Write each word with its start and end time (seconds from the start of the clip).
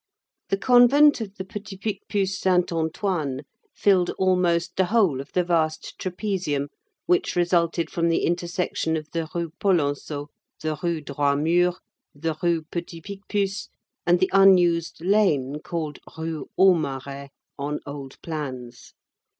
The 0.49 0.57
convent 0.57 1.21
of 1.21 1.35
the 1.35 1.45
Petit 1.45 1.77
Picpus 1.77 2.39
Sainte 2.39 2.71
Antoine 2.71 3.41
filled 3.75 4.09
almost 4.17 4.75
the 4.75 4.85
whole 4.85 5.21
of 5.21 5.31
the 5.33 5.43
vast 5.43 5.95
trapezium 5.99 6.69
which 7.05 7.35
resulted 7.35 7.91
from 7.91 8.09
the 8.09 8.25
intersection 8.25 8.97
of 8.97 9.11
the 9.11 9.29
Rue 9.35 9.51
Polonceau, 9.59 10.29
the 10.59 10.75
Rue 10.81 11.01
Droit 11.01 11.37
Mur, 11.43 11.73
the 12.15 12.35
Rue 12.41 12.63
Petit 12.63 12.99
Picpus, 13.01 13.69
and 14.03 14.19
the 14.19 14.31
unused 14.33 15.05
lane, 15.05 15.59
called 15.59 15.99
Rue 16.17 16.49
Aumarais 16.57 17.29
on 17.59 17.79
old 17.85 18.19
plans. 18.23 18.93